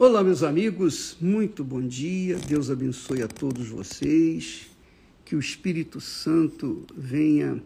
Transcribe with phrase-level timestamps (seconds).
[0.00, 2.36] Olá, meus amigos, muito bom dia.
[2.36, 4.70] Deus abençoe a todos vocês.
[5.24, 7.60] Que o Espírito Santo venha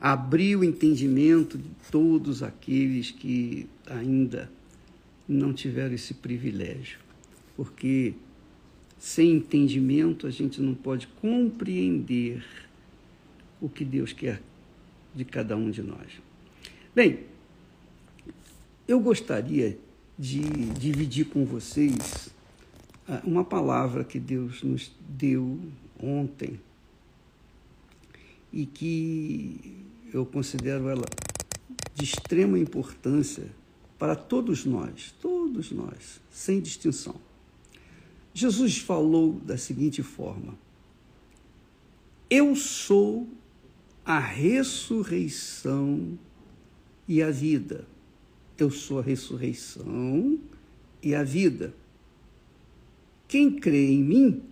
[0.00, 4.48] abrir o entendimento de todos aqueles que ainda
[5.28, 7.00] não tiveram esse privilégio.
[7.56, 8.14] Porque
[8.96, 12.44] sem entendimento a gente não pode compreender
[13.60, 14.40] o que Deus quer
[15.12, 16.22] de cada um de nós.
[16.94, 17.24] Bem,
[18.86, 19.76] eu gostaria
[20.18, 22.30] de dividir com vocês
[23.06, 25.60] ah, uma palavra que Deus nos deu
[26.02, 26.58] ontem
[28.52, 31.04] e que eu considero ela
[31.94, 33.46] de extrema importância
[33.98, 37.16] para todos nós, todos nós, sem distinção.
[38.32, 40.54] Jesus falou da seguinte forma:
[42.30, 43.28] Eu sou
[44.04, 46.18] a ressurreição
[47.06, 47.86] e a vida.
[48.58, 50.36] Eu sou a ressurreição
[51.00, 51.72] e a vida.
[53.28, 54.42] Quem crê em mim,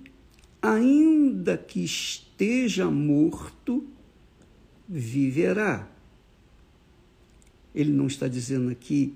[0.63, 3.85] ainda que esteja morto,
[4.89, 5.89] viverá.
[7.75, 9.13] Ele não está dizendo aqui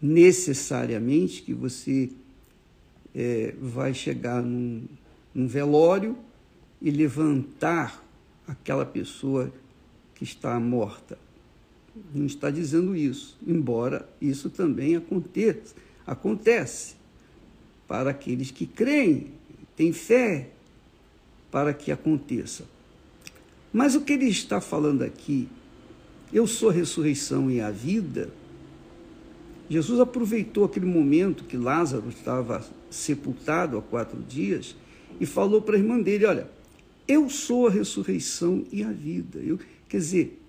[0.00, 2.08] necessariamente que você
[3.12, 4.86] é, vai chegar num,
[5.34, 6.16] num velório
[6.80, 8.00] e levantar
[8.46, 9.52] aquela pessoa
[10.14, 11.23] que está morta
[12.14, 15.74] não está dizendo isso, embora isso também aconteça,
[16.06, 16.96] acontece
[17.86, 19.28] para aqueles que creem,
[19.76, 20.50] têm fé
[21.50, 22.64] para que aconteça.
[23.72, 25.48] Mas o que ele está falando aqui,
[26.32, 28.30] eu sou a ressurreição e a vida,
[29.68, 34.76] Jesus aproveitou aquele momento que Lázaro estava sepultado há quatro dias
[35.18, 36.48] e falou para a irmã dele: Olha,
[37.08, 39.38] eu sou a ressurreição e a vida.
[39.38, 39.58] Eu,
[39.88, 40.43] quer dizer,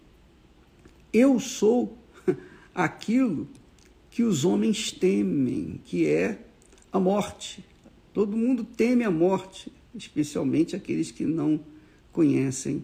[1.15, 1.97] eu sou
[2.75, 3.47] aquilo
[4.09, 6.45] que os homens temem, que é
[6.91, 7.63] a morte.
[8.13, 11.59] Todo mundo teme a morte, especialmente aqueles que não
[12.11, 12.83] conhecem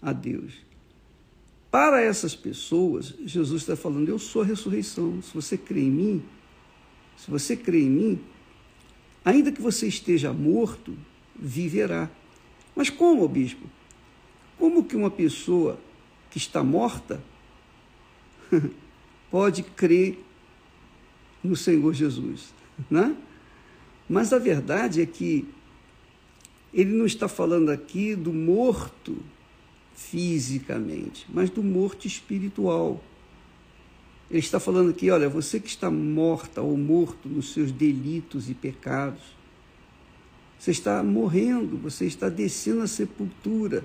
[0.00, 0.54] a Deus.
[1.70, 5.22] Para essas pessoas, Jesus está falando: Eu sou a ressurreição.
[5.22, 6.22] Se você crê em mim,
[7.16, 8.20] se você crê em mim,
[9.24, 10.94] ainda que você esteja morto,
[11.34, 12.10] viverá.
[12.74, 13.66] Mas como, bispo?
[14.58, 15.78] Como que uma pessoa
[16.30, 17.22] que está morta
[19.30, 20.18] pode crer
[21.42, 22.54] no Senhor Jesus,
[22.90, 23.16] né?
[24.08, 25.46] Mas a verdade é que
[26.72, 29.16] ele não está falando aqui do morto
[29.94, 33.02] fisicamente, mas do morto espiritual.
[34.30, 38.54] Ele está falando aqui, olha, você que está morta ou morto nos seus delitos e
[38.54, 39.22] pecados,
[40.58, 43.84] você está morrendo, você está descendo à sepultura,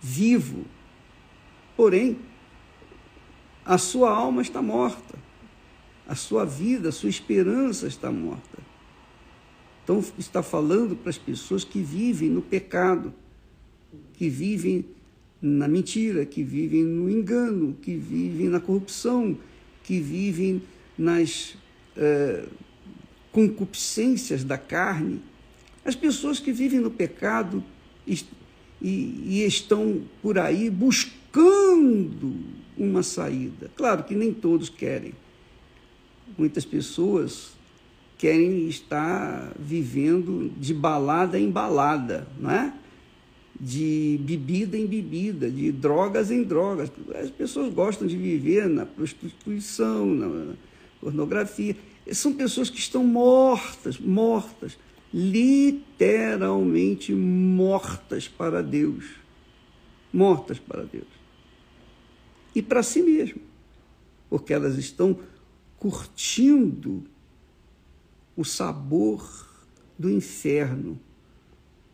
[0.00, 0.64] vivo.
[1.76, 2.18] Porém,
[3.68, 5.18] a sua alma está morta.
[6.08, 8.58] A sua vida, a sua esperança está morta.
[9.84, 13.12] Então, está falando para as pessoas que vivem no pecado,
[14.14, 14.86] que vivem
[15.40, 19.36] na mentira, que vivem no engano, que vivem na corrupção,
[19.84, 20.62] que vivem
[20.96, 21.54] nas
[21.94, 22.46] é,
[23.30, 25.20] concupiscências da carne.
[25.84, 27.62] As pessoas que vivem no pecado
[28.06, 28.18] e,
[28.80, 33.68] e, e estão por aí buscando uma saída.
[33.76, 35.12] Claro que nem todos querem.
[36.36, 37.50] Muitas pessoas
[38.16, 42.72] querem estar vivendo de balada em balada, não é?
[43.60, 46.92] De bebida em bebida, de drogas em drogas.
[47.20, 50.54] As pessoas gostam de viver na prostituição, na
[51.00, 51.76] pornografia.
[52.12, 54.78] São pessoas que estão mortas, mortas,
[55.12, 59.04] literalmente mortas para Deus.
[60.12, 61.17] Mortas para Deus
[62.58, 63.40] e para si mesmo,
[64.28, 65.20] porque elas estão
[65.78, 67.04] curtindo
[68.36, 69.48] o sabor
[69.96, 70.98] do inferno,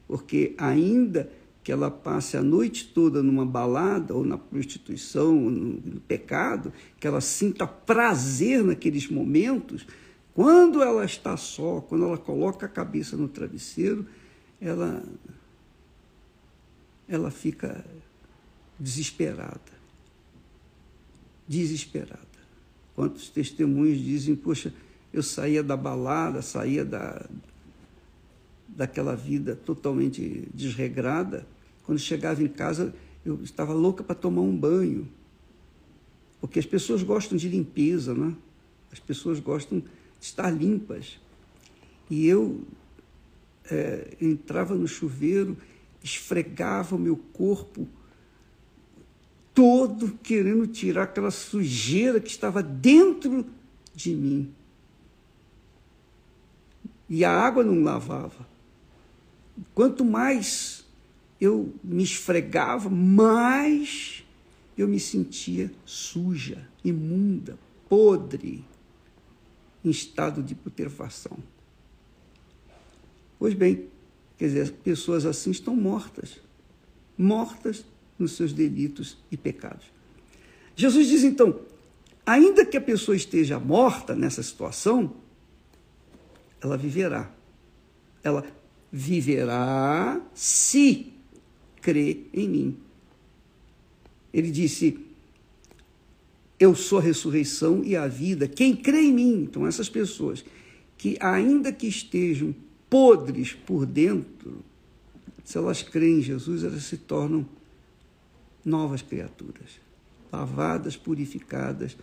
[0.08, 1.30] porque ainda
[1.62, 7.06] que ela passe a noite toda numa balada ou na prostituição, ou no, pecado, que
[7.06, 9.86] ela sinta prazer naqueles momentos,
[10.32, 14.06] quando ela está só, quando ela coloca a cabeça no travesseiro,
[14.58, 15.04] ela
[17.06, 17.84] ela fica
[18.80, 19.74] desesperada
[21.46, 22.20] desesperada.
[22.94, 24.72] Quantos testemunhos dizem, poxa,
[25.12, 27.24] eu saía da balada, saía da,
[28.68, 31.46] daquela vida totalmente desregrada,
[31.84, 32.94] quando chegava em casa
[33.24, 35.08] eu estava louca para tomar um banho.
[36.40, 38.34] Porque as pessoas gostam de limpeza, né?
[38.92, 39.86] As pessoas gostam de
[40.20, 41.18] estar limpas.
[42.10, 42.62] E eu
[43.70, 45.56] é, entrava no chuveiro,
[46.02, 47.88] esfregava o meu corpo
[49.54, 53.46] todo querendo tirar aquela sujeira que estava dentro
[53.94, 54.52] de mim.
[57.08, 58.48] e a água não lavava.
[59.74, 60.84] Quanto mais
[61.40, 64.24] eu me esfregava, mais
[64.76, 67.56] eu me sentia suja, imunda,
[67.88, 68.64] podre,
[69.84, 71.38] em estado de putrefação.
[73.38, 73.86] Pois bem,
[74.38, 76.40] quer dizer, pessoas assim estão mortas,
[77.16, 77.84] mortas
[78.18, 79.86] nos seus delitos e pecados.
[80.76, 81.60] Jesus diz então:
[82.24, 85.14] ainda que a pessoa esteja morta nessa situação,
[86.60, 87.30] ela viverá.
[88.22, 88.44] Ela
[88.90, 91.12] viverá se
[91.80, 92.76] crê em mim.
[94.32, 94.98] Ele disse:
[96.58, 98.48] Eu sou a ressurreição e a vida.
[98.48, 100.44] Quem crê em mim, então essas pessoas
[100.96, 102.54] que ainda que estejam
[102.88, 104.64] podres por dentro,
[105.44, 107.46] se elas creem em Jesus, elas se tornam
[108.64, 109.80] novas criaturas,
[110.32, 111.96] lavadas, purificadas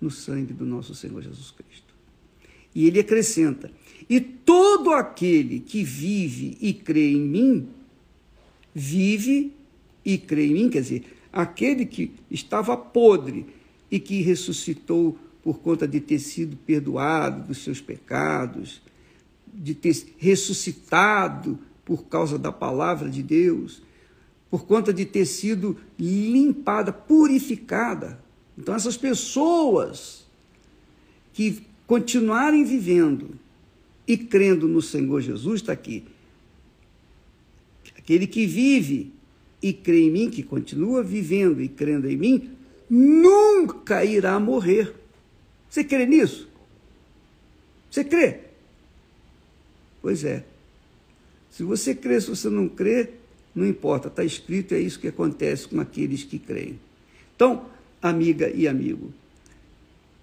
[0.00, 1.94] no sangue do nosso Senhor Jesus Cristo.
[2.74, 3.70] E ele acrescenta:
[4.08, 7.68] E todo aquele que vive e crê em mim,
[8.74, 9.52] vive
[10.04, 13.46] e crê em mim, quer dizer, aquele que estava podre
[13.90, 18.82] e que ressuscitou por conta de ter sido perdoado dos seus pecados,
[19.52, 23.82] de ter ressuscitado por causa da palavra de Deus,
[24.54, 28.20] por conta de ter sido limpada, purificada.
[28.56, 30.24] Então, essas pessoas
[31.32, 33.30] que continuarem vivendo
[34.06, 36.04] e crendo no Senhor Jesus, está aqui.
[37.98, 39.12] Aquele que vive
[39.60, 42.50] e crê em mim, que continua vivendo e crendo em mim,
[42.88, 44.94] nunca irá morrer.
[45.68, 46.48] Você crê nisso?
[47.90, 48.38] Você crê?
[50.00, 50.44] Pois é.
[51.50, 53.14] Se você crê, se você não crê,
[53.54, 56.78] não importa, está escrito, é isso que acontece com aqueles que creem.
[57.34, 57.66] Então,
[58.02, 59.12] amiga e amigo,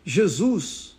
[0.03, 0.97] Jesus,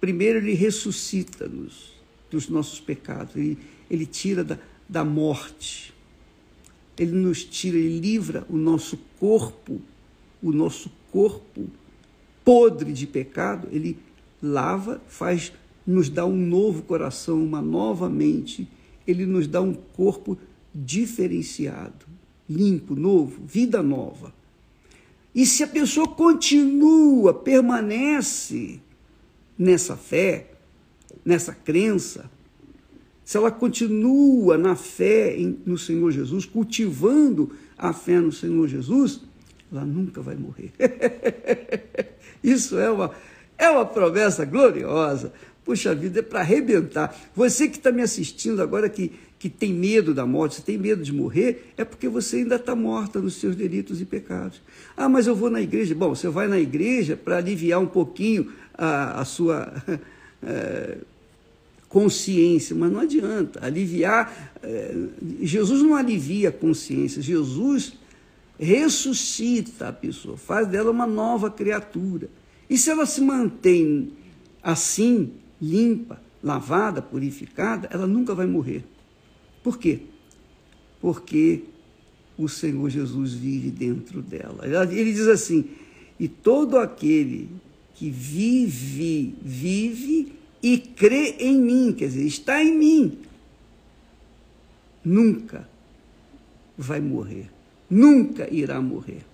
[0.00, 1.92] primeiro, ele ressuscita-nos
[2.30, 3.58] dos nossos pecados, ele,
[3.90, 4.58] ele tira da,
[4.88, 5.92] da morte,
[6.96, 9.80] ele nos tira e livra o nosso corpo,
[10.42, 11.68] o nosso corpo
[12.44, 13.98] podre de pecado, ele
[14.42, 15.52] lava, faz,
[15.86, 18.68] nos dá um novo coração, uma nova mente,
[19.06, 20.38] ele nos dá um corpo
[20.74, 22.06] diferenciado,
[22.48, 24.32] limpo, novo, vida nova.
[25.34, 28.80] E se a pessoa continua, permanece
[29.58, 30.50] nessa fé,
[31.24, 32.30] nessa crença,
[33.24, 39.20] se ela continua na fé no Senhor Jesus, cultivando a fé no Senhor Jesus,
[39.70, 40.72] ela nunca vai morrer.
[42.42, 43.12] Isso é uma,
[43.56, 45.32] é uma promessa gloriosa.
[45.64, 47.14] Puxa vida, é para arrebentar.
[47.36, 51.02] Você que está me assistindo agora, que que tem medo da morte, você tem medo
[51.02, 54.60] de morrer, é porque você ainda está morta nos seus delitos e pecados.
[54.94, 55.94] Ah, mas eu vou na igreja.
[55.94, 59.72] Bom, você vai na igreja para aliviar um pouquinho a, a sua
[60.42, 60.98] é,
[61.88, 63.64] consciência, mas não adianta.
[63.64, 64.52] Aliviar.
[64.62, 64.94] É,
[65.40, 67.94] Jesus não alivia a consciência, Jesus
[68.58, 72.28] ressuscita a pessoa, faz dela uma nova criatura.
[72.68, 74.12] E se ela se mantém
[74.62, 78.84] assim, limpa, lavada, purificada, ela nunca vai morrer.
[79.62, 80.00] Por quê?
[81.00, 81.64] Porque
[82.36, 84.64] o Senhor Jesus vive dentro dela.
[84.66, 85.68] Ele diz assim:
[86.18, 87.48] e todo aquele
[87.94, 93.18] que vive, vive e crê em mim, quer dizer, está em mim,
[95.04, 95.68] nunca
[96.76, 97.50] vai morrer,
[97.88, 99.24] nunca irá morrer.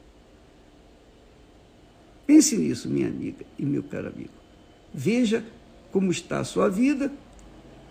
[2.27, 4.31] Pense nisso, minha amiga e meu caro amigo.
[4.93, 5.45] Veja
[5.93, 7.13] como está a sua vida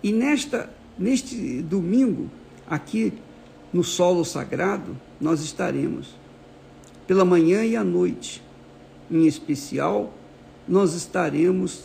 [0.03, 2.29] e nesta Neste domingo,
[2.67, 3.13] aqui
[3.73, 6.15] no solo sagrado, nós estaremos.
[7.05, 8.41] Pela manhã e à noite,
[9.11, 10.13] em especial,
[10.67, 11.83] nós estaremos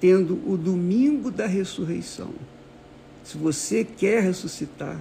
[0.00, 2.30] tendo o domingo da ressurreição.
[3.24, 4.98] Se você quer ressuscitar,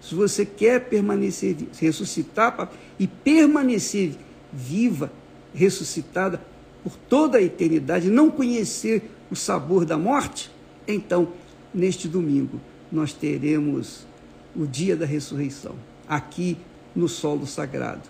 [0.00, 4.14] se você quer permanecer, ressuscitar e permanecer
[4.50, 5.12] viva,
[5.54, 6.40] ressuscitada
[6.82, 10.50] por toda a eternidade, não conhecer o sabor da morte,
[10.88, 11.28] então
[11.72, 12.60] neste domingo,
[12.90, 14.06] nós teremos
[14.54, 15.74] o dia da ressurreição,
[16.08, 16.56] aqui
[16.94, 18.08] no solo sagrado,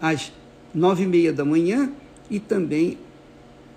[0.00, 0.32] às
[0.74, 1.92] nove e meia da manhã
[2.28, 2.98] e também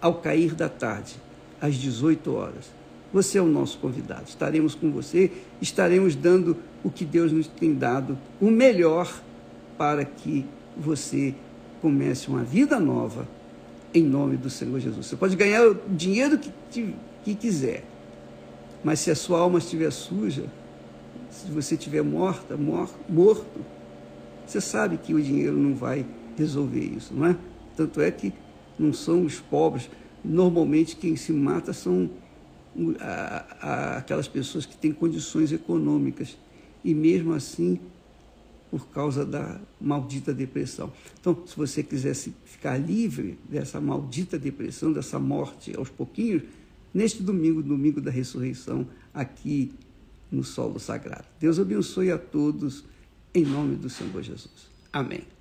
[0.01, 1.15] ao cair da tarde,
[1.61, 2.71] às 18 horas.
[3.11, 4.25] Você é o nosso convidado.
[4.27, 5.31] Estaremos com você,
[5.61, 9.21] estaremos dando o que Deus nos tem dado, o melhor
[9.77, 10.45] para que
[10.77, 11.33] você
[11.81, 13.27] comece uma vida nova
[13.93, 15.07] em nome do Senhor Jesus.
[15.07, 16.93] Você pode ganhar o dinheiro que,
[17.23, 17.83] que quiser,
[18.83, 20.45] mas se a sua alma estiver suja,
[21.29, 23.65] se você estiver morta, mor morto,
[24.45, 26.05] você sabe que o dinheiro não vai
[26.37, 27.37] resolver isso, não é?
[27.75, 28.33] Tanto é que
[28.77, 29.89] não são os pobres.
[30.23, 32.09] Normalmente quem se mata são
[32.99, 36.37] a, a, aquelas pessoas que têm condições econômicas
[36.83, 37.79] e mesmo assim
[38.71, 40.91] por causa da maldita depressão.
[41.19, 46.43] Então, se você quisesse ficar livre dessa maldita depressão, dessa morte aos pouquinhos,
[46.93, 49.71] neste domingo, domingo da ressurreição, aqui
[50.31, 51.25] no solo sagrado.
[51.39, 52.83] Deus abençoe a todos,
[53.33, 54.69] em nome do Senhor Jesus.
[54.91, 55.38] Amém.